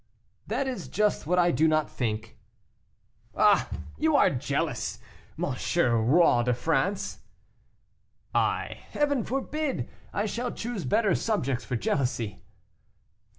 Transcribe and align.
"That 0.47 0.67
is 0.67 0.87
just 0.87 1.27
what 1.27 1.37
I 1.37 1.51
do 1.51 1.67
not 1.67 1.87
think." 1.87 2.35
"Ah! 3.35 3.69
you 3.99 4.15
are 4.15 4.31
jealous, 4.31 4.97
M. 5.37 5.55
Roi 6.07 6.41
de 6.41 6.55
France." 6.55 7.19
"I! 8.33 8.79
Heaven 8.89 9.23
forbid. 9.23 9.87
I 10.11 10.25
shall 10.25 10.51
choose 10.51 10.85
better 10.85 11.13
subjects 11.13 11.65
for 11.65 11.75
jealousy." 11.75 12.41